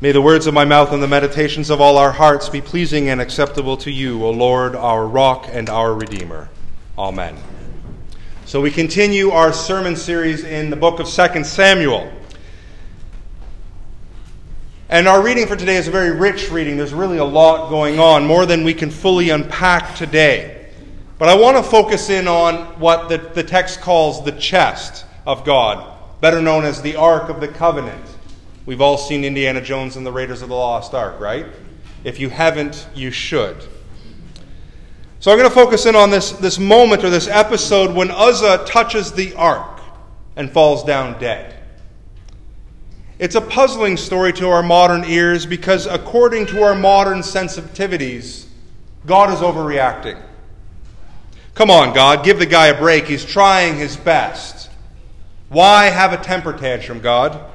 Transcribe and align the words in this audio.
May 0.00 0.12
the 0.12 0.22
words 0.22 0.46
of 0.46 0.54
my 0.54 0.64
mouth 0.64 0.92
and 0.92 1.02
the 1.02 1.08
meditations 1.08 1.70
of 1.70 1.80
all 1.80 1.98
our 1.98 2.12
hearts 2.12 2.48
be 2.48 2.60
pleasing 2.60 3.08
and 3.08 3.20
acceptable 3.20 3.76
to 3.78 3.90
you, 3.90 4.24
O 4.24 4.30
Lord, 4.30 4.76
our 4.76 5.04
rock 5.04 5.48
and 5.50 5.68
our 5.68 5.92
Redeemer. 5.92 6.48
Amen. 6.96 7.36
So 8.44 8.60
we 8.60 8.70
continue 8.70 9.30
our 9.30 9.52
sermon 9.52 9.96
series 9.96 10.44
in 10.44 10.70
the 10.70 10.76
book 10.76 11.00
of 11.00 11.08
2 11.08 11.42
Samuel. 11.42 12.12
And 14.88 15.08
our 15.08 15.20
reading 15.20 15.48
for 15.48 15.56
today 15.56 15.74
is 15.74 15.88
a 15.88 15.90
very 15.90 16.12
rich 16.12 16.48
reading. 16.52 16.76
There's 16.76 16.94
really 16.94 17.18
a 17.18 17.24
lot 17.24 17.68
going 17.68 17.98
on, 17.98 18.24
more 18.24 18.46
than 18.46 18.62
we 18.62 18.74
can 18.74 18.92
fully 18.92 19.30
unpack 19.30 19.96
today. 19.96 20.70
But 21.18 21.28
I 21.28 21.34
want 21.34 21.56
to 21.56 21.62
focus 21.64 22.08
in 22.08 22.28
on 22.28 22.78
what 22.78 23.08
the, 23.08 23.18
the 23.18 23.42
text 23.42 23.80
calls 23.80 24.24
the 24.24 24.30
chest 24.30 25.04
of 25.26 25.44
God, 25.44 25.98
better 26.20 26.40
known 26.40 26.64
as 26.64 26.82
the 26.82 26.94
Ark 26.94 27.30
of 27.30 27.40
the 27.40 27.48
Covenant. 27.48 28.04
We've 28.68 28.82
all 28.82 28.98
seen 28.98 29.24
Indiana 29.24 29.62
Jones 29.62 29.96
and 29.96 30.04
the 30.04 30.12
Raiders 30.12 30.42
of 30.42 30.50
the 30.50 30.54
Lost 30.54 30.92
Ark, 30.92 31.18
right? 31.20 31.46
If 32.04 32.20
you 32.20 32.28
haven't, 32.28 32.86
you 32.94 33.10
should. 33.10 33.56
So 35.20 35.32
I'm 35.32 35.38
going 35.38 35.48
to 35.48 35.54
focus 35.54 35.86
in 35.86 35.96
on 35.96 36.10
this, 36.10 36.32
this 36.32 36.58
moment 36.58 37.02
or 37.02 37.08
this 37.08 37.28
episode 37.28 37.94
when 37.94 38.10
Uzzah 38.10 38.66
touches 38.66 39.10
the 39.10 39.34
ark 39.36 39.80
and 40.36 40.52
falls 40.52 40.84
down 40.84 41.18
dead. 41.18 41.56
It's 43.18 43.36
a 43.36 43.40
puzzling 43.40 43.96
story 43.96 44.34
to 44.34 44.50
our 44.50 44.62
modern 44.62 45.02
ears 45.06 45.46
because, 45.46 45.86
according 45.86 46.44
to 46.48 46.62
our 46.62 46.74
modern 46.74 47.20
sensitivities, 47.20 48.44
God 49.06 49.32
is 49.32 49.40
overreacting. 49.40 50.22
Come 51.54 51.70
on, 51.70 51.94
God, 51.94 52.22
give 52.22 52.38
the 52.38 52.44
guy 52.44 52.66
a 52.66 52.78
break. 52.78 53.06
He's 53.06 53.24
trying 53.24 53.78
his 53.78 53.96
best. 53.96 54.68
Why 55.48 55.86
have 55.86 56.12
a 56.12 56.22
temper 56.22 56.52
tantrum, 56.52 57.00
God? 57.00 57.54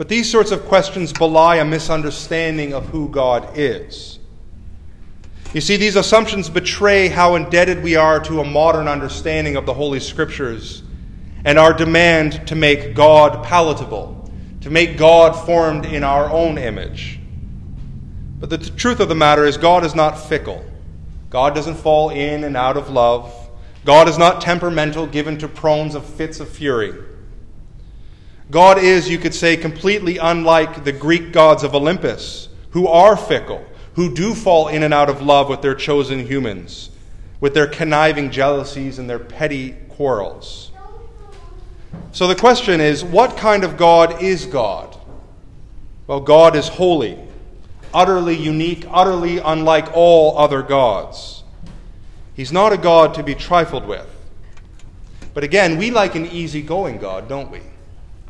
But 0.00 0.08
these 0.08 0.30
sorts 0.30 0.50
of 0.50 0.64
questions 0.64 1.12
belie 1.12 1.56
a 1.56 1.64
misunderstanding 1.66 2.72
of 2.72 2.86
who 2.86 3.10
God 3.10 3.58
is. 3.58 4.18
You 5.52 5.60
see, 5.60 5.76
these 5.76 5.94
assumptions 5.94 6.48
betray 6.48 7.08
how 7.08 7.34
indebted 7.34 7.82
we 7.82 7.96
are 7.96 8.18
to 8.20 8.40
a 8.40 8.44
modern 8.44 8.88
understanding 8.88 9.56
of 9.56 9.66
the 9.66 9.74
Holy 9.74 10.00
Scriptures 10.00 10.82
and 11.44 11.58
our 11.58 11.74
demand 11.74 12.48
to 12.48 12.56
make 12.56 12.94
God 12.94 13.44
palatable, 13.44 14.32
to 14.62 14.70
make 14.70 14.96
God 14.96 15.32
formed 15.32 15.84
in 15.84 16.02
our 16.02 16.30
own 16.30 16.56
image. 16.56 17.20
But 18.38 18.48
the 18.48 18.56
t- 18.56 18.70
truth 18.70 19.00
of 19.00 19.10
the 19.10 19.14
matter 19.14 19.44
is, 19.44 19.58
God 19.58 19.84
is 19.84 19.94
not 19.94 20.12
fickle. 20.12 20.64
God 21.28 21.54
doesn't 21.54 21.76
fall 21.76 22.08
in 22.08 22.44
and 22.44 22.56
out 22.56 22.78
of 22.78 22.88
love. 22.88 23.50
God 23.84 24.08
is 24.08 24.16
not 24.16 24.40
temperamental, 24.40 25.08
given 25.08 25.36
to 25.36 25.46
prones 25.46 25.94
of 25.94 26.06
fits 26.06 26.40
of 26.40 26.48
fury. 26.48 26.94
God 28.50 28.78
is, 28.78 29.08
you 29.08 29.18
could 29.18 29.34
say, 29.34 29.56
completely 29.56 30.18
unlike 30.18 30.82
the 30.82 30.92
Greek 30.92 31.32
gods 31.32 31.62
of 31.62 31.74
Olympus, 31.74 32.48
who 32.70 32.88
are 32.88 33.16
fickle, 33.16 33.64
who 33.94 34.12
do 34.12 34.34
fall 34.34 34.68
in 34.68 34.82
and 34.82 34.92
out 34.92 35.08
of 35.08 35.22
love 35.22 35.48
with 35.48 35.62
their 35.62 35.74
chosen 35.74 36.26
humans, 36.26 36.90
with 37.40 37.54
their 37.54 37.68
conniving 37.68 38.30
jealousies 38.30 38.98
and 38.98 39.08
their 39.08 39.20
petty 39.20 39.72
quarrels. 39.90 40.72
So 42.12 42.26
the 42.26 42.34
question 42.34 42.80
is 42.80 43.04
what 43.04 43.36
kind 43.36 43.62
of 43.62 43.76
God 43.76 44.20
is 44.20 44.46
God? 44.46 44.96
Well, 46.08 46.20
God 46.20 46.56
is 46.56 46.66
holy, 46.66 47.18
utterly 47.94 48.36
unique, 48.36 48.84
utterly 48.90 49.38
unlike 49.38 49.92
all 49.94 50.36
other 50.36 50.62
gods. 50.62 51.44
He's 52.34 52.50
not 52.50 52.72
a 52.72 52.76
God 52.76 53.14
to 53.14 53.22
be 53.22 53.36
trifled 53.36 53.86
with. 53.86 54.06
But 55.34 55.44
again, 55.44 55.78
we 55.78 55.92
like 55.92 56.16
an 56.16 56.26
easygoing 56.26 56.98
God, 56.98 57.28
don't 57.28 57.50
we? 57.50 57.60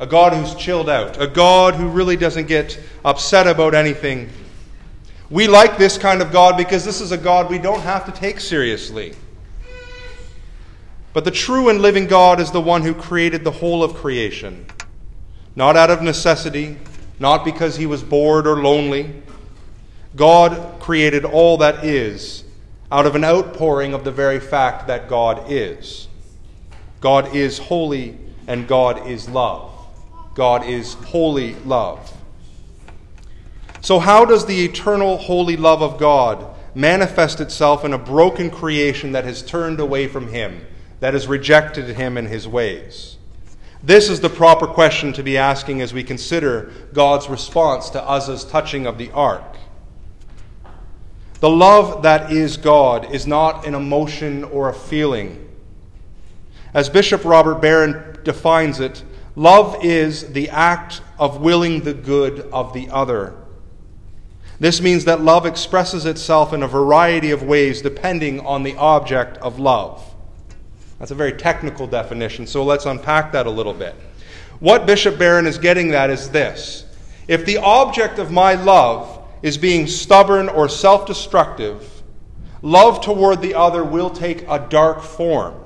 A 0.01 0.07
God 0.07 0.33
who's 0.33 0.55
chilled 0.55 0.89
out, 0.89 1.21
a 1.21 1.27
God 1.27 1.75
who 1.75 1.87
really 1.87 2.17
doesn't 2.17 2.47
get 2.47 2.79
upset 3.05 3.45
about 3.45 3.75
anything. 3.75 4.31
We 5.29 5.47
like 5.47 5.77
this 5.77 5.95
kind 5.99 6.23
of 6.23 6.31
God 6.31 6.57
because 6.57 6.83
this 6.83 7.01
is 7.01 7.11
a 7.11 7.17
God 7.17 7.51
we 7.51 7.59
don't 7.59 7.81
have 7.81 8.05
to 8.07 8.11
take 8.11 8.39
seriously. 8.39 9.13
But 11.13 11.23
the 11.23 11.29
true 11.29 11.69
and 11.69 11.83
living 11.83 12.07
God 12.07 12.39
is 12.39 12.49
the 12.49 12.59
one 12.59 12.81
who 12.81 12.95
created 12.95 13.43
the 13.43 13.51
whole 13.51 13.83
of 13.83 13.93
creation, 13.93 14.65
not 15.55 15.77
out 15.77 15.91
of 15.91 16.01
necessity, 16.01 16.77
not 17.19 17.45
because 17.45 17.75
he 17.75 17.85
was 17.85 18.01
bored 18.01 18.47
or 18.47 18.63
lonely. 18.63 19.21
God 20.15 20.79
created 20.79 21.25
all 21.25 21.57
that 21.57 21.85
is 21.85 22.43
out 22.91 23.05
of 23.05 23.13
an 23.13 23.23
outpouring 23.23 23.93
of 23.93 24.03
the 24.03 24.11
very 24.11 24.39
fact 24.39 24.87
that 24.87 25.07
God 25.07 25.51
is. 25.51 26.07
God 27.01 27.35
is 27.35 27.59
holy 27.59 28.17
and 28.47 28.67
God 28.67 29.07
is 29.07 29.29
love. 29.29 29.70
God 30.33 30.65
is 30.65 30.93
holy 30.93 31.55
love. 31.55 32.17
So, 33.81 33.99
how 33.99 34.25
does 34.25 34.45
the 34.45 34.63
eternal 34.63 35.17
holy 35.17 35.57
love 35.57 35.81
of 35.81 35.97
God 35.97 36.45
manifest 36.75 37.41
itself 37.41 37.83
in 37.83 37.93
a 37.93 37.97
broken 37.97 38.49
creation 38.49 39.11
that 39.11 39.25
has 39.25 39.41
turned 39.41 39.79
away 39.79 40.07
from 40.07 40.27
Him? 40.27 40.65
that 41.01 41.13
has 41.13 41.27
rejected 41.27 41.95
him 41.97 42.15
and 42.15 42.27
his 42.27 42.47
ways? 42.47 43.17
This 43.83 44.07
is 44.07 44.21
the 44.21 44.29
proper 44.29 44.67
question 44.67 45.11
to 45.13 45.23
be 45.23 45.37
asking 45.37 45.81
as 45.81 45.93
we 45.93 46.03
consider 46.03 46.71
God's 46.93 47.27
response 47.27 47.89
to 47.89 48.09
Uzzah's 48.09 48.45
touching 48.45 48.85
of 48.85 48.97
the 48.97 49.11
ark. 49.11 49.57
The 51.39 51.49
love 51.49 52.03
that 52.03 52.31
is 52.31 52.55
God 52.55 53.13
is 53.13 53.25
not 53.25 53.65
an 53.65 53.73
emotion 53.73 54.43
or 54.43 54.69
a 54.69 54.73
feeling. 54.73 55.49
As 56.75 56.87
Bishop 56.87 57.25
Robert 57.25 57.55
Barron 57.55 58.19
defines 58.23 58.79
it, 58.79 59.03
love 59.35 59.83
is 59.83 60.33
the 60.33 60.49
act 60.49 61.01
of 61.17 61.41
willing 61.41 61.81
the 61.81 61.93
good 61.93 62.41
of 62.51 62.73
the 62.73 62.89
other. 62.89 63.35
This 64.59 64.81
means 64.81 65.05
that 65.05 65.21
love 65.21 65.45
expresses 65.45 66.05
itself 66.05 66.53
in 66.53 66.61
a 66.61 66.67
variety 66.67 67.31
of 67.31 67.41
ways 67.41 67.81
depending 67.81 68.39
on 68.41 68.63
the 68.63 68.75
object 68.75 69.37
of 69.37 69.59
love. 69.59 70.03
That's 70.99 71.11
a 71.11 71.15
very 71.15 71.33
technical 71.33 71.87
definition, 71.87 72.45
so 72.45 72.63
let's 72.63 72.85
unpack 72.85 73.31
that 73.31 73.47
a 73.47 73.49
little 73.49 73.73
bit. 73.73 73.95
What 74.59 74.85
Bishop 74.85 75.17
Barron 75.17 75.47
is 75.47 75.57
getting 75.57 75.91
at 75.95 76.11
is 76.11 76.29
this 76.29 76.85
if 77.27 77.45
the 77.45 77.57
object 77.57 78.19
of 78.19 78.29
my 78.29 78.53
love 78.53 79.27
is 79.41 79.57
being 79.57 79.87
stubborn 79.87 80.49
or 80.49 80.69
self 80.69 81.07
destructive, 81.07 82.03
love 82.61 83.01
toward 83.01 83.41
the 83.41 83.55
other 83.55 83.83
will 83.83 84.09
take 84.09 84.45
a 84.47 84.59
dark 84.69 85.01
form. 85.01 85.60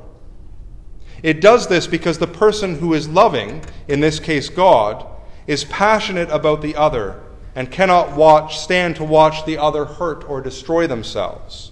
It 1.26 1.42
does 1.42 1.68
this 1.68 1.88
because 1.88 2.20
the 2.20 2.28
person 2.28 2.78
who 2.78 2.94
is 2.94 3.10
loving, 3.10 3.66
in 3.88 4.00
this 4.00 4.20
case 4.20 4.48
God, 4.48 5.08
is 5.48 5.64
passionate 5.64 6.30
about 6.30 6.62
the 6.62 6.76
other 6.76 7.20
and 7.56 7.72
cannot 7.72 8.16
watch, 8.16 8.60
stand 8.60 8.98
to 8.98 9.04
watch 9.04 9.44
the 9.44 9.58
other 9.58 9.86
hurt 9.86 10.30
or 10.30 10.40
destroy 10.40 10.86
themselves. 10.86 11.72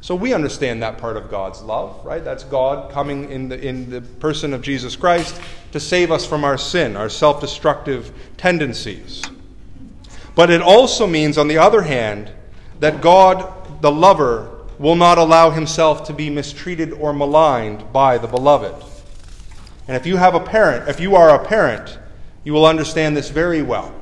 So 0.00 0.16
we 0.16 0.34
understand 0.34 0.82
that 0.82 0.98
part 0.98 1.16
of 1.16 1.30
God's 1.30 1.62
love, 1.62 2.04
right? 2.04 2.24
That's 2.24 2.42
God 2.42 2.90
coming 2.90 3.30
in 3.30 3.48
the, 3.48 3.64
in 3.64 3.88
the 3.88 4.00
person 4.00 4.52
of 4.52 4.62
Jesus 4.62 4.96
Christ 4.96 5.40
to 5.70 5.78
save 5.78 6.10
us 6.10 6.26
from 6.26 6.42
our 6.42 6.58
sin, 6.58 6.96
our 6.96 7.08
self 7.08 7.40
destructive 7.40 8.12
tendencies. 8.36 9.22
But 10.34 10.50
it 10.50 10.60
also 10.60 11.06
means, 11.06 11.38
on 11.38 11.46
the 11.46 11.58
other 11.58 11.82
hand, 11.82 12.32
that 12.80 13.00
God, 13.00 13.80
the 13.80 13.92
lover, 13.92 14.61
will 14.78 14.96
not 14.96 15.18
allow 15.18 15.50
himself 15.50 16.04
to 16.04 16.12
be 16.12 16.30
mistreated 16.30 16.92
or 16.92 17.12
maligned 17.12 17.92
by 17.92 18.18
the 18.18 18.26
beloved. 18.26 18.74
And 19.86 19.96
if 19.96 20.06
you 20.06 20.16
have 20.16 20.34
a 20.34 20.40
parent, 20.40 20.88
if 20.88 21.00
you 21.00 21.16
are 21.16 21.30
a 21.30 21.44
parent, 21.44 21.98
you 22.44 22.52
will 22.52 22.66
understand 22.66 23.16
this 23.16 23.30
very 23.30 23.62
well. 23.62 23.94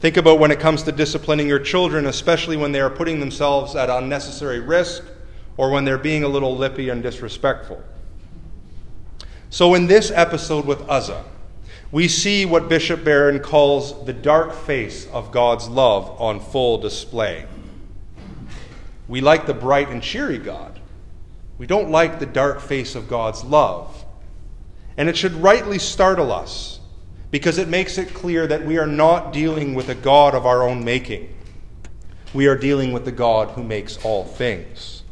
Think 0.00 0.16
about 0.16 0.38
when 0.38 0.50
it 0.50 0.60
comes 0.60 0.84
to 0.84 0.92
disciplining 0.92 1.48
your 1.48 1.58
children, 1.58 2.06
especially 2.06 2.56
when 2.56 2.70
they 2.70 2.80
are 2.80 2.90
putting 2.90 3.18
themselves 3.18 3.74
at 3.74 3.90
unnecessary 3.90 4.60
risk 4.60 5.02
or 5.56 5.70
when 5.70 5.84
they're 5.84 5.98
being 5.98 6.22
a 6.22 6.28
little 6.28 6.56
lippy 6.56 6.88
and 6.88 7.02
disrespectful. 7.02 7.82
So, 9.50 9.74
in 9.74 9.86
this 9.86 10.12
episode 10.12 10.66
with 10.66 10.88
Uzzah, 10.88 11.24
we 11.90 12.06
see 12.06 12.44
what 12.44 12.68
Bishop 12.68 13.02
Barron 13.02 13.40
calls 13.40 14.04
the 14.04 14.12
dark 14.12 14.52
face 14.52 15.06
of 15.08 15.32
God's 15.32 15.68
love 15.68 16.20
on 16.20 16.38
full 16.38 16.78
display. 16.78 17.46
We 19.08 19.22
like 19.22 19.46
the 19.46 19.54
bright 19.54 19.88
and 19.88 20.02
cheery 20.02 20.38
God. 20.38 20.78
We 21.56 21.66
don't 21.66 21.90
like 21.90 22.20
the 22.20 22.26
dark 22.26 22.60
face 22.60 22.94
of 22.94 23.08
God's 23.08 23.42
love. 23.42 24.04
And 24.96 25.08
it 25.08 25.16
should 25.16 25.32
rightly 25.32 25.78
startle 25.78 26.30
us 26.30 26.78
because 27.30 27.58
it 27.58 27.68
makes 27.68 27.98
it 27.98 28.14
clear 28.14 28.46
that 28.46 28.64
we 28.64 28.78
are 28.78 28.86
not 28.86 29.32
dealing 29.32 29.74
with 29.74 29.88
a 29.88 29.94
God 29.94 30.34
of 30.34 30.46
our 30.46 30.62
own 30.62 30.84
making. 30.84 31.34
We 32.34 32.46
are 32.46 32.56
dealing 32.56 32.92
with 32.92 33.04
the 33.04 33.12
God 33.12 33.50
who 33.50 33.64
makes 33.64 33.96
all 34.04 34.24
things. 34.24 35.02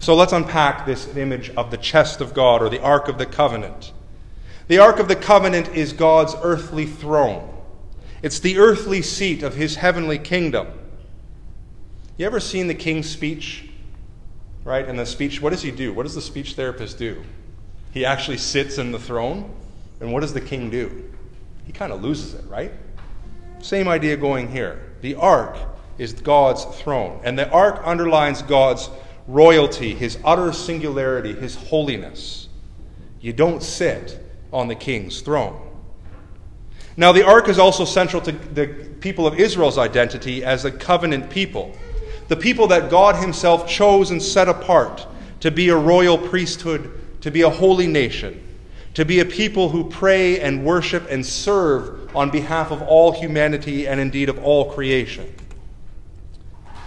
So 0.00 0.14
let's 0.14 0.32
unpack 0.32 0.84
this 0.84 1.16
image 1.16 1.50
of 1.50 1.70
the 1.70 1.78
chest 1.78 2.20
of 2.20 2.34
God 2.34 2.60
or 2.60 2.68
the 2.68 2.82
Ark 2.82 3.08
of 3.08 3.16
the 3.16 3.26
Covenant. 3.26 3.92
The 4.68 4.78
Ark 4.78 4.98
of 4.98 5.08
the 5.08 5.16
Covenant 5.16 5.68
is 5.68 5.92
God's 5.92 6.34
earthly 6.42 6.86
throne, 6.86 7.50
it's 8.22 8.40
the 8.40 8.58
earthly 8.58 9.02
seat 9.02 9.42
of 9.42 9.54
his 9.54 9.76
heavenly 9.76 10.18
kingdom. 10.18 10.68
You 12.16 12.26
ever 12.26 12.40
seen 12.40 12.68
the 12.68 12.74
king's 12.74 13.08
speech? 13.08 13.68
Right? 14.64 14.86
And 14.86 14.98
the 14.98 15.06
speech, 15.06 15.42
what 15.42 15.50
does 15.50 15.62
he 15.62 15.70
do? 15.70 15.92
What 15.92 16.04
does 16.04 16.14
the 16.14 16.22
speech 16.22 16.54
therapist 16.54 16.98
do? 16.98 17.22
He 17.92 18.04
actually 18.04 18.38
sits 18.38 18.78
in 18.78 18.92
the 18.92 18.98
throne. 18.98 19.52
And 20.00 20.12
what 20.12 20.20
does 20.20 20.32
the 20.32 20.40
king 20.40 20.70
do? 20.70 21.10
He 21.66 21.72
kind 21.72 21.92
of 21.92 22.02
loses 22.02 22.34
it, 22.34 22.44
right? 22.48 22.72
same 23.64 23.88
idea 23.88 24.14
going 24.16 24.50
here. 24.50 24.92
The 25.00 25.14
ark 25.14 25.56
is 25.96 26.12
God's 26.12 26.64
throne, 26.64 27.20
and 27.24 27.38
the 27.38 27.48
ark 27.48 27.80
underlines 27.84 28.42
God's 28.42 28.90
royalty, 29.26 29.94
his 29.94 30.18
utter 30.22 30.52
singularity, 30.52 31.32
his 31.32 31.54
holiness. 31.54 32.48
You 33.22 33.32
don't 33.32 33.62
sit 33.62 34.20
on 34.52 34.68
the 34.68 34.74
king's 34.74 35.22
throne. 35.22 35.60
Now, 36.96 37.12
the 37.12 37.26
ark 37.26 37.48
is 37.48 37.58
also 37.58 37.86
central 37.86 38.20
to 38.22 38.32
the 38.32 38.66
people 39.00 39.26
of 39.26 39.40
Israel's 39.40 39.78
identity 39.78 40.44
as 40.44 40.64
a 40.64 40.70
covenant 40.70 41.30
people, 41.30 41.74
the 42.28 42.36
people 42.36 42.66
that 42.68 42.90
God 42.90 43.16
Himself 43.16 43.68
chose 43.68 44.10
and 44.10 44.22
set 44.22 44.48
apart 44.48 45.06
to 45.40 45.50
be 45.50 45.68
a 45.68 45.76
royal 45.76 46.16
priesthood, 46.16 46.90
to 47.20 47.30
be 47.30 47.42
a 47.42 47.50
holy 47.50 47.86
nation, 47.86 48.40
to 48.94 49.04
be 49.04 49.20
a 49.20 49.24
people 49.24 49.68
who 49.68 49.88
pray 49.90 50.40
and 50.40 50.64
worship 50.64 51.06
and 51.10 51.24
serve 51.24 52.14
on 52.16 52.30
behalf 52.30 52.70
of 52.70 52.80
all 52.82 53.12
humanity 53.12 53.86
and 53.86 54.00
indeed 54.00 54.28
of 54.28 54.42
all 54.42 54.72
creation. 54.72 55.34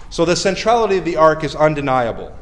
So 0.09 0.25
the 0.25 0.35
centrality 0.35 0.97
of 0.97 1.05
the 1.05 1.17
ark 1.17 1.43
is 1.43 1.55
undeniable. 1.55 2.35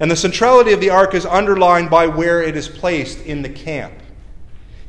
And 0.00 0.10
the 0.10 0.16
centrality 0.16 0.72
of 0.72 0.80
the 0.80 0.90
ark 0.90 1.14
is 1.14 1.26
underlined 1.26 1.90
by 1.90 2.06
where 2.06 2.42
it 2.42 2.56
is 2.56 2.68
placed 2.68 3.24
in 3.26 3.42
the 3.42 3.48
camp. 3.48 3.94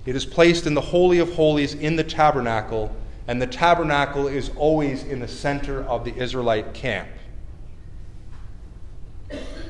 It 0.06 0.16
is 0.16 0.26
placed 0.26 0.66
in 0.66 0.74
the 0.74 0.82
Holy 0.82 1.20
of 1.20 1.34
Holies 1.34 1.74
in 1.74 1.96
the 1.96 2.04
tabernacle, 2.04 2.96
and 3.28 3.42
the 3.42 3.48
tabernacle 3.48 4.28
is 4.28 4.50
always 4.56 5.04
in 5.04 5.20
the 5.20 5.28
center 5.28 5.84
of 5.84 6.06
the 6.06 6.16
Israelite 6.16 6.74
camp. 6.74 7.10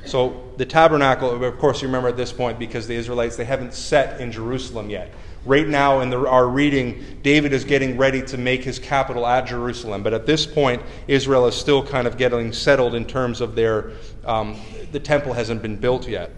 So 0.05 0.51
the 0.57 0.65
tabernacle, 0.65 1.43
of 1.43 1.57
course, 1.59 1.81
you 1.81 1.87
remember 1.87 2.07
at 2.07 2.17
this 2.17 2.31
point 2.31 2.57
because 2.57 2.87
the 2.87 2.95
Israelites 2.95 3.35
they 3.35 3.45
haven't 3.45 3.73
set 3.73 4.19
in 4.19 4.31
Jerusalem 4.31 4.89
yet. 4.89 5.11
Right 5.45 5.67
now, 5.67 6.01
in 6.01 6.09
the, 6.09 6.27
our 6.27 6.47
reading, 6.47 7.19
David 7.23 7.53
is 7.53 7.63
getting 7.63 7.97
ready 7.97 8.21
to 8.23 8.37
make 8.37 8.63
his 8.63 8.77
capital 8.77 9.25
at 9.25 9.47
Jerusalem. 9.47 10.03
But 10.03 10.13
at 10.13 10.25
this 10.25 10.45
point, 10.45 10.81
Israel 11.07 11.47
is 11.47 11.55
still 11.55 11.85
kind 11.85 12.07
of 12.07 12.17
getting 12.17 12.51
settled 12.51 12.93
in 12.93 13.05
terms 13.05 13.39
of 13.39 13.55
their. 13.55 13.91
Um, 14.25 14.59
the 14.91 14.99
temple 14.99 15.33
hasn't 15.33 15.61
been 15.61 15.77
built 15.77 16.07
yet. 16.07 16.31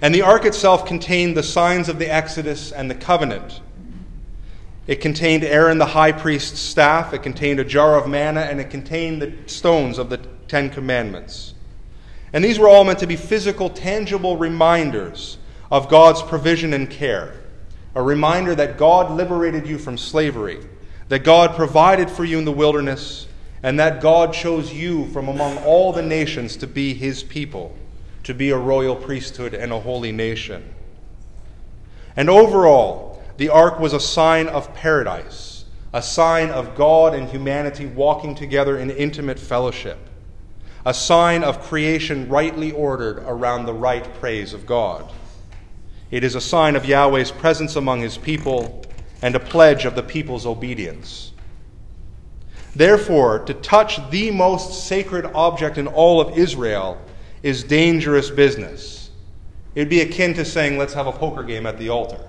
And 0.00 0.14
the 0.14 0.22
ark 0.22 0.44
itself 0.44 0.86
contained 0.86 1.36
the 1.36 1.42
signs 1.42 1.88
of 1.88 1.98
the 1.98 2.12
Exodus 2.12 2.70
and 2.70 2.90
the 2.90 2.94
covenant. 2.94 3.60
It 4.86 5.00
contained 5.00 5.44
Aaron 5.44 5.78
the 5.78 5.86
high 5.86 6.12
priest's 6.12 6.60
staff, 6.60 7.12
it 7.12 7.22
contained 7.22 7.60
a 7.60 7.64
jar 7.64 7.96
of 7.96 8.08
manna, 8.08 8.40
and 8.40 8.60
it 8.60 8.70
contained 8.70 9.20
the 9.20 9.34
stones 9.46 9.98
of 9.98 10.08
the 10.08 10.18
Ten 10.46 10.70
Commandments. 10.70 11.54
And 12.32 12.44
these 12.44 12.58
were 12.58 12.68
all 12.68 12.84
meant 12.84 12.98
to 13.00 13.06
be 13.06 13.16
physical, 13.16 13.70
tangible 13.70 14.36
reminders 14.36 15.38
of 15.70 15.88
God's 15.88 16.22
provision 16.22 16.72
and 16.74 16.90
care. 16.90 17.34
A 17.94 18.02
reminder 18.02 18.54
that 18.54 18.76
God 18.76 19.10
liberated 19.10 19.66
you 19.66 19.78
from 19.78 19.96
slavery, 19.98 20.60
that 21.08 21.24
God 21.24 21.56
provided 21.56 22.10
for 22.10 22.24
you 22.24 22.38
in 22.38 22.44
the 22.44 22.52
wilderness, 22.52 23.26
and 23.62 23.78
that 23.80 24.00
God 24.00 24.32
chose 24.32 24.72
you 24.72 25.06
from 25.08 25.28
among 25.28 25.58
all 25.58 25.92
the 25.92 26.02
nations 26.02 26.56
to 26.58 26.66
be 26.66 26.94
his 26.94 27.22
people 27.22 27.76
to 28.28 28.34
be 28.34 28.50
a 28.50 28.58
royal 28.58 28.94
priesthood 28.94 29.54
and 29.54 29.72
a 29.72 29.80
holy 29.80 30.12
nation. 30.12 30.62
And 32.14 32.28
overall, 32.28 33.22
the 33.38 33.48
ark 33.48 33.80
was 33.80 33.94
a 33.94 34.00
sign 34.00 34.48
of 34.48 34.74
paradise, 34.74 35.64
a 35.94 36.02
sign 36.02 36.50
of 36.50 36.74
God 36.74 37.14
and 37.14 37.26
humanity 37.26 37.86
walking 37.86 38.34
together 38.34 38.78
in 38.78 38.90
intimate 38.90 39.38
fellowship, 39.38 40.07
a 40.88 40.94
sign 40.94 41.44
of 41.44 41.60
creation 41.60 42.26
rightly 42.30 42.72
ordered 42.72 43.18
around 43.26 43.66
the 43.66 43.74
right 43.74 44.14
praise 44.14 44.54
of 44.54 44.64
God. 44.64 45.12
It 46.10 46.24
is 46.24 46.34
a 46.34 46.40
sign 46.40 46.76
of 46.76 46.86
Yahweh's 46.86 47.30
presence 47.30 47.76
among 47.76 48.00
his 48.00 48.16
people 48.16 48.86
and 49.20 49.34
a 49.34 49.40
pledge 49.40 49.84
of 49.84 49.94
the 49.94 50.02
people's 50.02 50.46
obedience. 50.46 51.32
Therefore, 52.74 53.40
to 53.40 53.52
touch 53.52 54.00
the 54.08 54.30
most 54.30 54.86
sacred 54.86 55.26
object 55.34 55.76
in 55.76 55.86
all 55.86 56.22
of 56.22 56.38
Israel 56.38 56.98
is 57.42 57.62
dangerous 57.64 58.30
business. 58.30 59.10
It'd 59.74 59.90
be 59.90 60.00
akin 60.00 60.32
to 60.34 60.44
saying, 60.46 60.78
let's 60.78 60.94
have 60.94 61.06
a 61.06 61.12
poker 61.12 61.42
game 61.42 61.66
at 61.66 61.76
the 61.76 61.90
altar. 61.90 62.20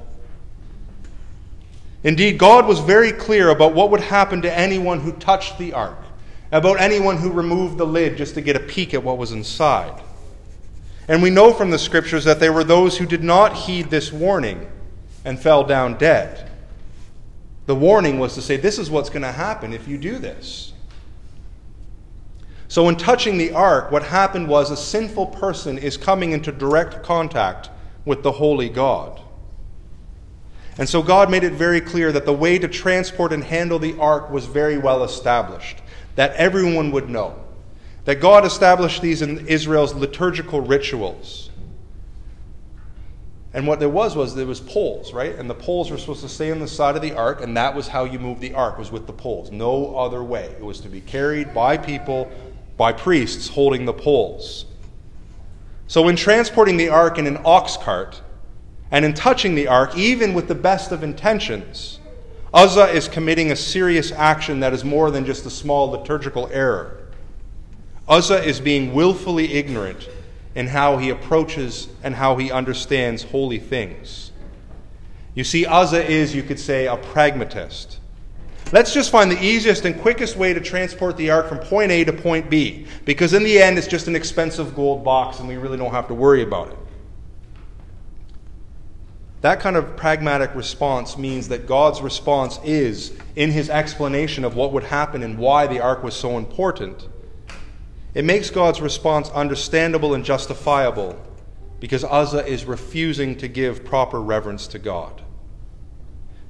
Indeed, 2.03 2.37
God 2.37 2.67
was 2.67 2.81
very 2.81 3.13
clear 3.13 3.51
about 3.51 3.73
what 3.73 3.89
would 3.89 4.01
happen 4.01 4.41
to 4.41 4.53
anyone 4.53 4.99
who 4.99 5.13
touched 5.13 5.57
the 5.57 5.71
ark, 5.71 5.99
about 6.51 6.79
anyone 6.79 7.17
who 7.17 7.31
removed 7.31 7.77
the 7.77 7.85
lid 7.85 8.17
just 8.17 8.33
to 8.35 8.41
get 8.41 8.55
a 8.55 8.59
peek 8.59 8.93
at 8.93 9.03
what 9.03 9.17
was 9.17 9.31
inside. 9.31 10.01
And 11.07 11.21
we 11.21 11.29
know 11.29 11.53
from 11.53 11.71
the 11.71 11.79
scriptures 11.79 12.23
that 12.25 12.39
there 12.39 12.53
were 12.53 12.63
those 12.63 12.97
who 12.97 13.05
did 13.05 13.23
not 13.23 13.55
heed 13.55 13.89
this 13.89 14.11
warning 14.13 14.69
and 15.25 15.39
fell 15.39 15.63
down 15.63 15.97
dead. 15.97 16.49
The 17.65 17.75
warning 17.75 18.19
was 18.19 18.35
to 18.35 18.41
say, 18.41 18.57
this 18.57 18.79
is 18.79 18.89
what's 18.89 19.09
going 19.09 19.21
to 19.23 19.31
happen 19.31 19.73
if 19.73 19.87
you 19.87 19.97
do 19.97 20.17
this. 20.17 20.73
So, 22.67 22.87
in 22.87 22.97
touching 22.97 23.39
the 23.39 23.51
ark, 23.51 23.91
what 23.91 24.03
happened 24.03 24.47
was 24.47 24.69
a 24.69 24.77
sinful 24.77 25.27
person 25.27 25.79
is 25.79 25.97
coming 25.97 26.33
into 26.33 26.51
direct 26.51 27.01
contact 27.03 27.71
with 28.05 28.21
the 28.21 28.31
holy 28.31 28.69
God. 28.69 29.19
And 30.77 30.87
so, 30.87 31.01
God 31.01 31.31
made 31.31 31.43
it 31.43 31.53
very 31.53 31.81
clear 31.81 32.11
that 32.11 32.25
the 32.25 32.33
way 32.33 32.59
to 32.59 32.67
transport 32.67 33.33
and 33.33 33.43
handle 33.43 33.79
the 33.79 33.97
ark 33.97 34.29
was 34.29 34.45
very 34.45 34.77
well 34.77 35.03
established, 35.03 35.79
that 36.19 36.35
everyone 36.35 36.91
would 36.91 37.09
know. 37.09 37.33
That 38.03 38.15
God 38.15 38.43
established 38.43 39.01
these 39.01 39.21
in 39.21 39.47
Israel's 39.47 39.93
liturgical 39.93 40.59
rituals. 40.59 41.49
And 43.53 43.65
what 43.65 43.79
there 43.79 43.87
was 43.87 44.17
was 44.17 44.35
there 44.35 44.45
was 44.45 44.59
poles, 44.59 45.13
right? 45.13 45.33
And 45.33 45.49
the 45.49 45.55
poles 45.55 45.89
were 45.89 45.97
supposed 45.97 46.19
to 46.23 46.27
stay 46.27 46.51
on 46.51 46.59
the 46.59 46.67
side 46.67 46.97
of 46.97 47.01
the 47.01 47.13
ark, 47.13 47.41
and 47.41 47.55
that 47.55 47.73
was 47.73 47.87
how 47.87 48.03
you 48.03 48.19
moved 48.19 48.41
the 48.41 48.53
ark, 48.53 48.77
was 48.77 48.91
with 48.91 49.07
the 49.07 49.13
poles. 49.13 49.49
No 49.49 49.95
other 49.95 50.21
way. 50.21 50.53
It 50.59 50.61
was 50.61 50.81
to 50.81 50.89
be 50.89 50.99
carried 50.99 51.53
by 51.53 51.77
people 51.77 52.29
by 52.75 52.91
priests 52.91 53.47
holding 53.47 53.85
the 53.85 53.93
poles. 53.93 54.65
So, 55.87 56.09
in 56.09 56.17
transporting 56.17 56.75
the 56.75 56.89
ark 56.89 57.17
in 57.17 57.27
an 57.27 57.39
ox 57.45 57.77
cart 57.77 58.21
and 58.91 59.05
in 59.05 59.13
touching 59.13 59.55
the 59.55 59.69
ark, 59.69 59.95
even 59.95 60.33
with 60.33 60.49
the 60.49 60.55
best 60.55 60.91
of 60.91 61.01
intentions, 61.01 62.01
Uzzah 62.53 62.89
is 62.89 63.07
committing 63.07 63.51
a 63.51 63.55
serious 63.55 64.11
action 64.11 64.59
that 64.61 64.73
is 64.73 64.83
more 64.83 65.11
than 65.11 65.25
just 65.25 65.45
a 65.45 65.49
small 65.49 65.91
liturgical 65.91 66.49
error. 66.51 66.97
Uzzah 68.07 68.43
is 68.43 68.59
being 68.59 68.93
willfully 68.93 69.53
ignorant 69.53 70.09
in 70.55 70.67
how 70.67 70.97
he 70.97 71.09
approaches 71.09 71.87
and 72.03 72.15
how 72.15 72.37
he 72.37 72.51
understands 72.51 73.23
holy 73.23 73.59
things. 73.59 74.31
You 75.35 75.43
see, 75.43 75.65
Uzzah 75.65 76.09
is, 76.09 76.33
you 76.33 76.41
could 76.41 76.59
say, 76.59 76.87
a 76.87 76.97
pragmatist. 76.97 77.99
Let's 78.71 78.93
just 78.93 79.11
find 79.11 79.31
the 79.31 79.43
easiest 79.43 79.85
and 79.85 79.99
quickest 79.99 80.35
way 80.35 80.53
to 80.53 80.59
transport 80.59 81.17
the 81.17 81.29
ark 81.29 81.49
from 81.49 81.59
point 81.59 81.91
A 81.91 82.03
to 82.03 82.13
point 82.13 82.49
B, 82.49 82.87
because 83.05 83.33
in 83.33 83.43
the 83.43 83.59
end, 83.59 83.77
it's 83.77 83.87
just 83.87 84.07
an 84.07 84.15
expensive 84.15 84.75
gold 84.75 85.03
box 85.03 85.39
and 85.39 85.47
we 85.47 85.57
really 85.57 85.77
don't 85.77 85.91
have 85.91 86.07
to 86.07 86.15
worry 86.15 86.41
about 86.41 86.69
it. 86.69 86.77
That 89.41 89.61
kind 89.61 89.77
of 89.77 89.95
pragmatic 89.95 90.53
response 90.53 91.17
means 91.17 91.47
that 91.47 91.65
God's 91.65 92.01
response 92.01 92.59
is, 92.63 93.13
in 93.35 93.51
his 93.51 93.69
explanation 93.69 94.43
of 94.43 94.55
what 94.55 94.73
would 94.73 94.83
happen 94.83 95.23
and 95.23 95.37
why 95.37 95.65
the 95.67 95.79
ark 95.79 96.03
was 96.03 96.13
so 96.13 96.37
important, 96.37 97.07
it 98.13 98.25
makes 98.25 98.49
God's 98.49 98.81
response 98.81 99.29
understandable 99.29 100.13
and 100.13 100.25
justifiable 100.25 101.17
because 101.79 102.03
Uzzah 102.03 102.45
is 102.45 102.65
refusing 102.65 103.37
to 103.37 103.47
give 103.47 103.85
proper 103.85 104.19
reverence 104.19 104.67
to 104.67 104.79
God. 104.79 105.21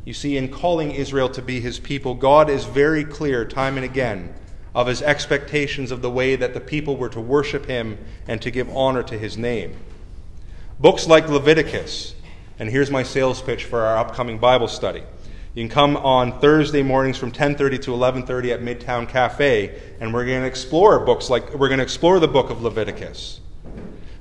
You 0.03 0.13
see, 0.13 0.37
in 0.37 0.49
calling 0.49 0.91
Israel 0.91 1.29
to 1.29 1.41
be 1.41 1.59
his 1.59 1.77
people, 1.77 2.15
God 2.15 2.49
is 2.49 2.63
very 2.63 3.03
clear 3.03 3.45
time 3.45 3.75
and 3.75 3.85
again 3.85 4.33
of 4.73 4.87
his 4.87 5.01
expectations 5.01 5.91
of 5.91 6.01
the 6.01 6.09
way 6.09 6.35
that 6.35 6.53
the 6.53 6.59
people 6.59 6.95
were 6.97 7.09
to 7.09 7.19
worship 7.19 7.65
him 7.65 7.97
and 8.27 8.41
to 8.41 8.49
give 8.49 8.69
honor 8.75 9.03
to 9.03 9.17
his 9.17 9.37
name. 9.37 9.75
Books 10.79 11.07
like 11.07 11.27
Leviticus, 11.27 12.15
and 12.59 12.69
here's 12.69 12.91
my 12.91 13.03
sales 13.03 13.41
pitch 13.41 13.65
for 13.65 13.81
our 13.81 13.97
upcoming 13.97 14.37
Bible 14.37 14.67
study. 14.67 15.01
You 15.55 15.63
can 15.63 15.69
come 15.69 15.97
on 15.97 16.39
Thursday 16.39 16.83
mornings 16.83 17.17
from 17.17 17.31
10:30 17.31 17.81
to 17.83 17.93
11:30 17.93 18.51
at 18.51 18.61
Midtown 18.61 19.09
Cafe, 19.09 19.73
and 19.99 20.13
we're 20.13 20.25
going 20.25 20.41
to 20.41 20.47
explore 20.47 20.99
books 20.99 21.29
like 21.29 21.53
we're 21.55 21.69
going 21.69 21.79
to 21.79 21.83
explore 21.83 22.19
the 22.19 22.27
book 22.27 22.49
of 22.49 22.61
Leviticus. 22.61 23.39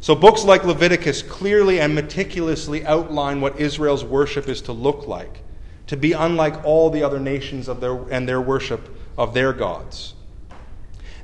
So 0.00 0.14
books 0.14 0.44
like 0.44 0.64
Leviticus 0.64 1.22
clearly 1.22 1.80
and 1.80 1.94
meticulously 1.94 2.86
outline 2.86 3.40
what 3.40 3.60
Israel's 3.60 4.04
worship 4.04 4.48
is 4.48 4.62
to 4.62 4.72
look 4.72 5.06
like 5.06 5.42
to 5.88 5.96
be 5.96 6.12
unlike 6.12 6.64
all 6.64 6.90
the 6.90 7.02
other 7.02 7.18
nations 7.18 7.66
of 7.66 7.80
their, 7.80 7.98
and 8.10 8.28
their 8.28 8.40
worship 8.40 8.94
of 9.16 9.34
their 9.34 9.52
gods. 9.52 10.14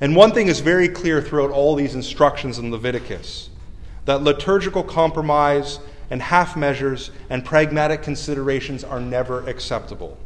And 0.01 0.17
one 0.17 0.33
thing 0.33 0.49
is 0.49 0.61
very 0.61 0.89
clear 0.89 1.23
throughout 1.23 1.51
all 1.51 1.77
these 1.77 1.95
instructions 1.95 2.59
in 2.59 2.73
Leviticus 2.73 3.51
that 4.07 4.23
liturgical 4.23 4.83
compromise 4.83 5.79
and 6.11 6.23
half 6.23 6.57
measures 6.57 7.11
and 7.31 7.45
pragmatic 7.45 8.03
considerations 8.03 8.85
are 8.85 9.01
never 9.01 9.47
acceptable. 9.49 10.19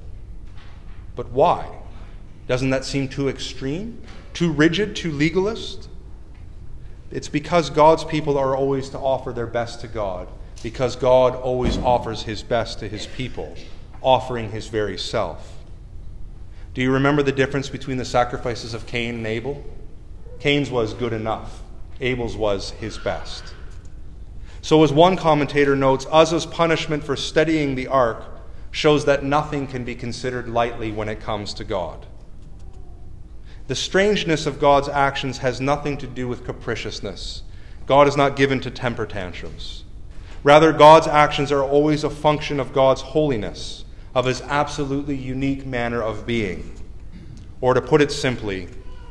But 1.16 1.30
why? 1.30 1.68
Doesn't 2.46 2.70
that 2.70 2.84
seem 2.84 3.08
too 3.08 3.28
extreme? 3.28 4.02
Too 4.32 4.52
rigid? 4.52 4.96
Too 4.96 5.12
legalist? 5.12 5.88
It's 7.10 7.28
because 7.28 7.70
God's 7.70 8.04
people 8.04 8.36
are 8.36 8.56
always 8.56 8.88
to 8.90 8.98
offer 8.98 9.32
their 9.32 9.46
best 9.46 9.80
to 9.80 9.88
God, 9.88 10.28
because 10.62 10.96
God 10.96 11.34
always 11.34 11.78
offers 11.78 12.22
his 12.22 12.42
best 12.42 12.78
to 12.80 12.88
his 12.88 13.06
people 13.06 13.56
offering 14.02 14.50
his 14.50 14.68
very 14.68 14.98
self. 14.98 15.56
Do 16.74 16.82
you 16.82 16.92
remember 16.92 17.22
the 17.22 17.32
difference 17.32 17.68
between 17.68 17.96
the 17.96 18.04
sacrifices 18.04 18.74
of 18.74 18.86
Cain 18.86 19.16
and 19.16 19.26
Abel? 19.26 19.64
Cain's 20.38 20.70
was 20.70 20.94
good 20.94 21.12
enough, 21.12 21.62
Abel's 22.00 22.36
was 22.36 22.70
his 22.72 22.98
best. 22.98 23.42
So, 24.60 24.82
as 24.82 24.92
one 24.92 25.16
commentator 25.16 25.76
notes, 25.76 26.06
Uzzah's 26.10 26.46
punishment 26.46 27.04
for 27.04 27.16
studying 27.16 27.74
the 27.74 27.86
ark 27.86 28.24
shows 28.70 29.04
that 29.04 29.24
nothing 29.24 29.66
can 29.66 29.84
be 29.84 29.94
considered 29.94 30.48
lightly 30.48 30.92
when 30.92 31.08
it 31.08 31.20
comes 31.20 31.54
to 31.54 31.64
God. 31.64 32.06
The 33.68 33.74
strangeness 33.74 34.46
of 34.46 34.60
God's 34.60 34.88
actions 34.88 35.38
has 35.38 35.60
nothing 35.60 35.98
to 35.98 36.06
do 36.06 36.26
with 36.26 36.44
capriciousness. 36.44 37.42
God 37.86 38.08
is 38.08 38.16
not 38.16 38.36
given 38.36 38.60
to 38.60 38.70
temper 38.70 39.06
tantrums. 39.06 39.84
Rather, 40.42 40.72
God's 40.72 41.06
actions 41.06 41.52
are 41.52 41.62
always 41.62 42.04
a 42.04 42.10
function 42.10 42.60
of 42.60 42.72
God's 42.72 43.00
holiness, 43.00 43.84
of 44.14 44.24
his 44.24 44.40
absolutely 44.42 45.16
unique 45.16 45.66
manner 45.66 46.02
of 46.02 46.26
being. 46.26 46.74
Or 47.60 47.74
to 47.74 47.80
put 47.80 48.00
it 48.00 48.12
simply, 48.12 48.68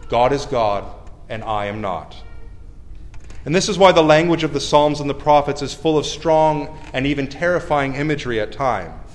God 0.10 0.32
is 0.32 0.46
God 0.46 0.86
and 1.30 1.44
I 1.44 1.66
am 1.66 1.82
not. 1.82 2.16
And 3.48 3.56
this 3.56 3.70
is 3.70 3.78
why 3.78 3.94
the 3.94 4.04
language 4.04 4.44
of 4.44 4.52
the 4.52 4.60
Psalms 4.60 5.00
and 5.00 5.10
the 5.10 5.14
prophets 5.14 5.62
is 5.62 5.74
full 5.74 5.98
of 5.98 6.06
strong 6.06 6.78
and 6.92 7.08
even 7.08 7.30
terrifying 7.30 7.96
imagery 7.96 8.42
at 8.42 8.52
times. 8.52 9.10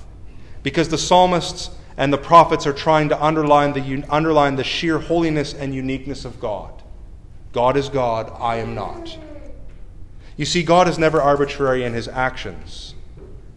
Because 0.63 0.89
the 0.89 0.97
psalmists 0.97 1.69
and 1.97 2.11
the 2.11 2.17
prophets 2.17 2.65
are 2.65 2.73
trying 2.73 3.09
to 3.09 3.23
underline 3.23 3.73
the, 3.73 4.03
underline 4.09 4.55
the 4.55 4.63
sheer 4.63 4.97
holiness 4.97 5.53
and 5.53 5.75
uniqueness 5.75 6.25
of 6.25 6.39
God. 6.39 6.81
God 7.51 7.77
is 7.77 7.89
God, 7.89 8.35
I 8.39 8.55
am 8.55 8.73
not. 8.73 9.15
You 10.35 10.45
see, 10.45 10.63
God 10.63 10.87
is 10.87 10.97
never 10.97 11.21
arbitrary 11.21 11.83
in 11.83 11.93
his 11.93 12.07
actions. 12.07 12.95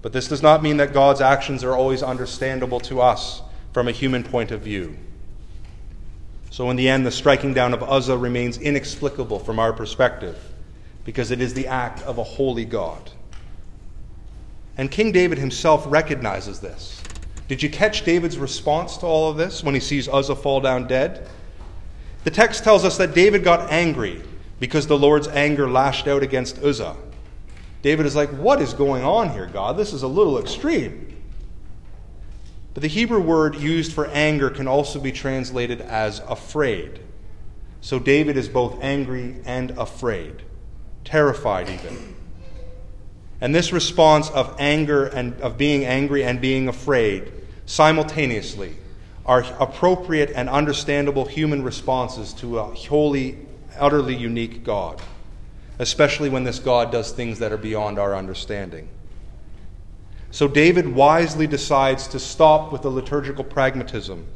But 0.02 0.12
this 0.12 0.28
does 0.28 0.42
not 0.42 0.62
mean 0.62 0.76
that 0.76 0.92
God's 0.92 1.22
actions 1.22 1.64
are 1.64 1.74
always 1.74 2.02
understandable 2.02 2.80
to 2.80 3.00
us 3.00 3.40
from 3.72 3.88
a 3.88 3.92
human 3.92 4.22
point 4.22 4.50
of 4.50 4.60
view. 4.60 4.98
So, 6.50 6.68
in 6.68 6.76
the 6.76 6.90
end, 6.90 7.06
the 7.06 7.10
striking 7.10 7.54
down 7.54 7.72
of 7.72 7.82
Uzzah 7.82 8.18
remains 8.18 8.58
inexplicable 8.58 9.38
from 9.38 9.58
our 9.58 9.72
perspective 9.72 10.52
because 11.06 11.30
it 11.30 11.40
is 11.40 11.54
the 11.54 11.68
act 11.68 12.02
of 12.02 12.18
a 12.18 12.22
holy 12.22 12.66
God. 12.66 13.10
And 14.76 14.90
King 14.90 15.12
David 15.12 15.38
himself 15.38 15.86
recognizes 15.88 16.60
this. 16.60 17.02
Did 17.48 17.62
you 17.62 17.70
catch 17.70 18.04
David's 18.04 18.36
response 18.36 18.98
to 18.98 19.06
all 19.06 19.30
of 19.30 19.38
this 19.38 19.62
when 19.62 19.72
he 19.72 19.80
sees 19.80 20.08
Uzzah 20.08 20.36
fall 20.36 20.60
down 20.60 20.86
dead? 20.86 21.28
The 22.24 22.30
text 22.30 22.64
tells 22.64 22.84
us 22.84 22.98
that 22.98 23.14
David 23.14 23.44
got 23.44 23.70
angry 23.70 24.20
because 24.58 24.88
the 24.88 24.98
Lord's 24.98 25.28
anger 25.28 25.70
lashed 25.70 26.08
out 26.08 26.22
against 26.22 26.58
Uzzah. 26.62 26.96
David 27.82 28.04
is 28.04 28.16
like, 28.16 28.30
What 28.30 28.60
is 28.60 28.74
going 28.74 29.04
on 29.04 29.30
here, 29.30 29.46
God? 29.46 29.76
This 29.76 29.92
is 29.92 30.02
a 30.02 30.08
little 30.08 30.38
extreme. 30.38 31.16
But 32.74 32.82
the 32.82 32.88
Hebrew 32.88 33.20
word 33.20 33.54
used 33.54 33.92
for 33.92 34.06
anger 34.08 34.50
can 34.50 34.66
also 34.66 35.00
be 35.00 35.12
translated 35.12 35.80
as 35.80 36.18
afraid. 36.28 37.00
So 37.80 38.00
David 38.00 38.36
is 38.36 38.48
both 38.48 38.82
angry 38.82 39.36
and 39.46 39.70
afraid, 39.78 40.42
terrified 41.06 41.70
even. 41.70 42.14
And 43.40 43.54
this 43.54 43.72
response 43.72 44.28
of 44.30 44.54
anger 44.58 45.06
and 45.06 45.40
of 45.40 45.56
being 45.56 45.84
angry 45.84 46.24
and 46.24 46.40
being 46.40 46.68
afraid 46.68 47.32
simultaneously 47.64 48.76
are 49.24 49.44
appropriate 49.58 50.30
and 50.34 50.48
understandable 50.48 51.24
human 51.24 51.62
responses 51.62 52.32
to 52.34 52.58
a 52.58 52.64
holy, 52.64 53.38
utterly 53.78 54.14
unique 54.14 54.62
God, 54.62 55.00
especially 55.78 56.28
when 56.28 56.44
this 56.44 56.58
God 56.58 56.92
does 56.92 57.12
things 57.12 57.38
that 57.40 57.52
are 57.52 57.58
beyond 57.58 57.98
our 57.98 58.14
understanding. 58.14 58.88
So 60.30 60.48
David 60.48 60.86
wisely 60.86 61.46
decides 61.46 62.06
to 62.08 62.18
stop 62.18 62.72
with 62.72 62.82
the 62.82 62.90
liturgical 62.90 63.44
pragmatism 63.44 64.26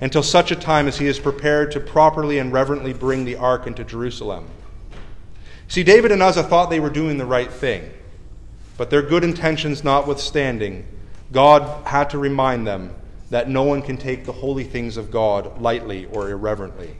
until 0.00 0.22
such 0.22 0.50
a 0.50 0.56
time 0.56 0.88
as 0.88 0.98
he 0.98 1.06
is 1.06 1.18
prepared 1.18 1.70
to 1.72 1.80
properly 1.80 2.38
and 2.38 2.52
reverently 2.52 2.92
bring 2.92 3.24
the 3.24 3.36
ark 3.36 3.66
into 3.66 3.84
Jerusalem. 3.84 4.46
See, 5.70 5.84
David 5.84 6.10
and 6.10 6.20
Uzzah 6.20 6.42
thought 6.42 6.68
they 6.68 6.80
were 6.80 6.90
doing 6.90 7.16
the 7.16 7.24
right 7.24 7.50
thing. 7.50 7.88
But 8.76 8.90
their 8.90 9.02
good 9.02 9.22
intentions 9.22 9.84
notwithstanding, 9.84 10.84
God 11.30 11.86
had 11.86 12.10
to 12.10 12.18
remind 12.18 12.66
them 12.66 12.92
that 13.30 13.48
no 13.48 13.62
one 13.62 13.80
can 13.80 13.96
take 13.96 14.24
the 14.24 14.32
holy 14.32 14.64
things 14.64 14.96
of 14.96 15.12
God 15.12 15.62
lightly 15.62 16.06
or 16.06 16.28
irreverently. 16.28 16.96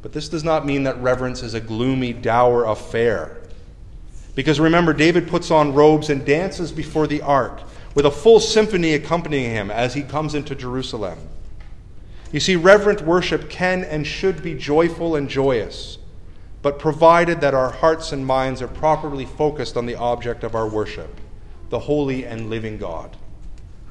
But 0.00 0.14
this 0.14 0.30
does 0.30 0.44
not 0.44 0.64
mean 0.64 0.84
that 0.84 0.98
reverence 1.02 1.42
is 1.42 1.52
a 1.52 1.60
gloomy, 1.60 2.14
dour 2.14 2.64
affair. 2.64 3.36
Because 4.34 4.58
remember, 4.58 4.94
David 4.94 5.28
puts 5.28 5.50
on 5.50 5.74
robes 5.74 6.08
and 6.08 6.24
dances 6.24 6.72
before 6.72 7.06
the 7.06 7.20
ark, 7.20 7.60
with 7.94 8.06
a 8.06 8.10
full 8.10 8.40
symphony 8.40 8.94
accompanying 8.94 9.50
him 9.50 9.70
as 9.70 9.92
he 9.92 10.02
comes 10.02 10.34
into 10.34 10.54
Jerusalem. 10.54 11.18
You 12.32 12.40
see, 12.40 12.56
reverent 12.56 13.02
worship 13.02 13.50
can 13.50 13.84
and 13.84 14.06
should 14.06 14.42
be 14.42 14.54
joyful 14.54 15.16
and 15.16 15.28
joyous 15.28 15.98
but 16.64 16.78
provided 16.78 17.42
that 17.42 17.52
our 17.52 17.70
hearts 17.70 18.10
and 18.10 18.26
minds 18.26 18.62
are 18.62 18.68
properly 18.68 19.26
focused 19.26 19.76
on 19.76 19.84
the 19.84 19.96
object 19.96 20.42
of 20.42 20.54
our 20.54 20.66
worship, 20.66 21.20
the 21.68 21.78
holy 21.78 22.24
and 22.24 22.48
living 22.48 22.78
God. 22.78 23.18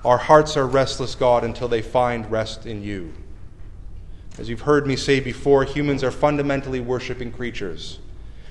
Our 0.04 0.18
hearts 0.18 0.58
are 0.58 0.66
restless, 0.66 1.14
God, 1.14 1.44
until 1.44 1.68
they 1.68 1.84
find 1.84 2.32
rest 2.32 2.66
in 2.66 2.82
you. 2.82 3.14
As 4.40 4.50
you've 4.50 4.62
heard 4.62 4.88
me 4.88 4.96
say 4.96 5.20
before, 5.20 5.64
humans 5.64 6.04
are 6.04 6.10
fundamentally 6.10 6.80
worshiping 6.80 7.32
creatures. 7.32 8.00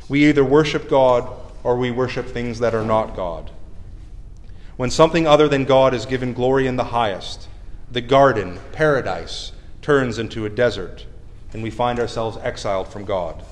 We 0.08 0.24
either 0.26 0.44
worship 0.44 0.88
God 0.88 1.28
or 1.64 1.76
we 1.76 1.90
worship 1.90 2.28
things 2.28 2.60
that 2.60 2.76
are 2.76 2.84
not 2.84 3.16
God. 3.16 3.50
When 4.76 4.90
something 4.90 5.26
other 5.26 5.48
than 5.48 5.64
God 5.64 5.94
is 5.94 6.06
given 6.06 6.32
glory 6.32 6.68
in 6.68 6.76
the 6.76 6.84
highest, 6.84 7.48
the 7.90 8.00
garden, 8.00 8.60
paradise, 8.70 9.50
turns 9.80 10.20
into 10.20 10.46
a 10.46 10.48
desert, 10.48 11.06
and 11.52 11.60
we 11.60 11.70
find 11.70 11.98
ourselves 11.98 12.38
exiled 12.40 12.86
from 12.86 13.04
God. 13.04 13.44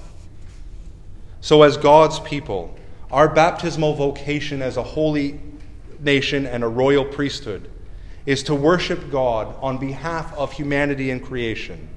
So, 1.41 1.63
as 1.63 1.77
God's 1.77 2.21
people, 2.21 2.77
our 3.11 3.29
baptismal 3.29 3.95
vocation 3.95 4.61
as 4.63 4.77
a 4.77 4.83
holy 4.83 5.41
nation 5.99 6.47
and 6.47 6.63
a 6.63 6.69
royal 6.69 7.05
priesthood 7.05 7.71
is 8.27 8.43
to 8.45 8.55
worship 8.55 9.11
God 9.11 9.55
on 9.61 9.79
behalf 9.79 10.33
of 10.35 10.53
humanity 10.53 11.11
and 11.11 11.25
creation, 11.25 11.89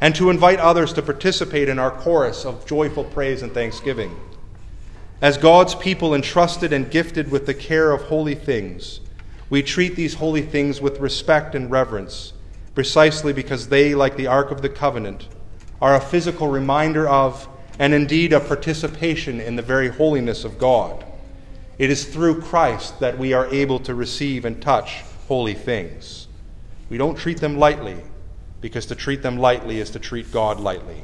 and 0.00 0.14
to 0.16 0.30
invite 0.30 0.58
others 0.58 0.92
to 0.94 1.02
participate 1.02 1.68
in 1.68 1.78
our 1.78 1.90
chorus 1.90 2.44
of 2.44 2.66
joyful 2.66 3.04
praise 3.04 3.42
and 3.42 3.52
thanksgiving. 3.52 4.14
As 5.20 5.38
God's 5.38 5.74
people 5.74 6.14
entrusted 6.14 6.72
and 6.72 6.90
gifted 6.90 7.30
with 7.30 7.46
the 7.46 7.54
care 7.54 7.92
of 7.92 8.02
holy 8.02 8.34
things, 8.34 9.00
we 9.50 9.62
treat 9.62 9.96
these 9.96 10.14
holy 10.14 10.42
things 10.42 10.80
with 10.80 11.00
respect 11.00 11.54
and 11.54 11.70
reverence, 11.70 12.32
precisely 12.74 13.32
because 13.32 13.68
they, 13.68 13.94
like 13.94 14.16
the 14.16 14.26
Ark 14.26 14.50
of 14.50 14.62
the 14.62 14.68
Covenant, 14.68 15.28
are 15.80 15.94
a 15.94 16.00
physical 16.00 16.48
reminder 16.48 17.08
of 17.08 17.48
and 17.78 17.94
indeed 17.94 18.32
a 18.32 18.40
participation 18.40 19.40
in 19.40 19.56
the 19.56 19.62
very 19.62 19.88
holiness 19.88 20.44
of 20.44 20.58
God. 20.58 21.04
It 21.78 21.90
is 21.90 22.04
through 22.04 22.42
Christ 22.42 22.98
that 23.00 23.18
we 23.18 23.32
are 23.32 23.46
able 23.46 23.78
to 23.80 23.94
receive 23.94 24.44
and 24.44 24.60
touch 24.60 25.02
holy 25.28 25.54
things. 25.54 26.26
We 26.90 26.98
don't 26.98 27.16
treat 27.16 27.38
them 27.38 27.58
lightly, 27.58 27.98
because 28.60 28.86
to 28.86 28.94
treat 28.94 29.22
them 29.22 29.38
lightly 29.38 29.78
is 29.78 29.90
to 29.90 29.98
treat 29.98 30.32
God 30.32 30.58
lightly. 30.58 31.02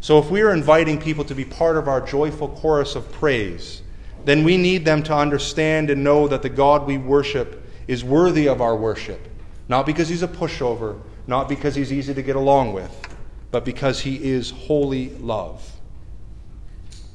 So, 0.00 0.18
if 0.18 0.30
we 0.30 0.40
are 0.40 0.52
inviting 0.52 0.98
people 0.98 1.24
to 1.26 1.34
be 1.34 1.44
part 1.44 1.76
of 1.76 1.86
our 1.86 2.00
joyful 2.00 2.48
chorus 2.48 2.96
of 2.96 3.10
praise, 3.12 3.82
then 4.24 4.44
we 4.44 4.56
need 4.56 4.84
them 4.84 5.02
to 5.04 5.14
understand 5.14 5.90
and 5.90 6.02
know 6.02 6.26
that 6.26 6.42
the 6.42 6.48
God 6.48 6.86
we 6.86 6.98
worship 6.98 7.62
is 7.86 8.02
worthy 8.02 8.48
of 8.48 8.60
our 8.60 8.76
worship, 8.76 9.20
not 9.68 9.86
because 9.86 10.08
he's 10.08 10.22
a 10.22 10.28
pushover, 10.28 10.98
not 11.26 11.48
because 11.48 11.74
he's 11.74 11.92
easy 11.92 12.14
to 12.14 12.22
get 12.22 12.36
along 12.36 12.72
with, 12.72 12.90
but 13.50 13.64
because 13.64 14.00
he 14.00 14.16
is 14.30 14.50
holy 14.50 15.10
love. 15.16 15.72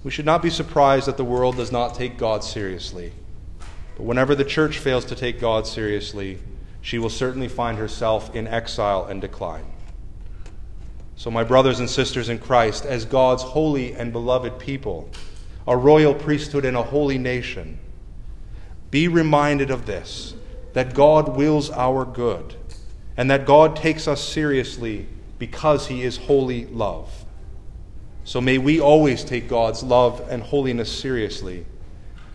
We 0.04 0.12
should 0.12 0.26
not 0.26 0.42
be 0.42 0.50
surprised 0.50 1.08
that 1.08 1.18
the 1.18 1.24
world 1.24 1.58
does 1.58 1.72
not 1.72 1.96
take 1.96 2.18
God 2.18 2.44
seriously. 2.44 3.12
But 3.98 4.04
whenever 4.04 4.36
the 4.36 4.46
church 4.46 4.78
fails 4.78 5.06
to 5.06 5.16
take 5.16 5.40
God 5.40 5.66
seriously, 5.66 6.40
she 6.82 7.00
will 7.00 7.10
certainly 7.10 7.48
find 7.48 7.78
herself 7.78 8.36
in 8.36 8.48
exile 8.48 9.06
and 9.06 9.20
decline. 9.22 9.66
So, 11.16 11.32
my 11.32 11.44
brothers 11.44 11.80
and 11.80 11.90
sisters 11.90 12.30
in 12.30 12.40
Christ, 12.40 12.86
as 12.86 13.06
God's 13.06 13.42
holy 13.42 13.94
and 13.94 14.12
beloved 14.12 14.60
people, 14.60 15.10
a 15.66 15.76
royal 15.76 16.14
priesthood 16.14 16.66
and 16.66 16.76
a 16.76 16.84
holy 16.84 17.18
nation, 17.18 17.80
be 18.92 19.08
reminded 19.08 19.72
of 19.72 19.86
this 19.86 20.36
that 20.74 20.94
God 20.94 21.38
wills 21.38 21.72
our 21.72 22.04
good, 22.04 22.54
and 23.16 23.32
that 23.32 23.46
God 23.46 23.78
takes 23.78 24.10
us 24.10 24.22
seriously 24.22 25.08
because 25.40 25.88
he 25.88 26.04
is 26.04 26.18
holy 26.18 26.66
love. 26.68 27.26
So 28.24 28.42
may 28.42 28.58
we 28.58 28.80
always 28.80 29.24
take 29.24 29.48
God's 29.48 29.84
love 29.84 30.26
and 30.30 30.42
holiness 30.42 30.92
seriously 30.92 31.66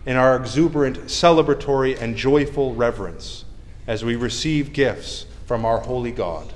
in 0.05 0.15
our 0.15 0.35
exuberant, 0.35 0.97
celebratory, 1.05 1.99
and 1.99 2.15
joyful 2.15 2.73
reverence 2.73 3.45
as 3.87 4.03
we 4.03 4.15
receive 4.15 4.73
gifts 4.73 5.25
from 5.45 5.65
our 5.65 5.79
holy 5.79 6.11
God, 6.11 6.53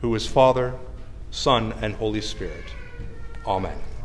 who 0.00 0.14
is 0.14 0.26
Father, 0.26 0.74
Son, 1.30 1.72
and 1.80 1.94
Holy 1.94 2.20
Spirit. 2.20 2.64
Amen. 3.46 3.95